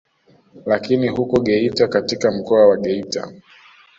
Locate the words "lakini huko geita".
0.65-1.87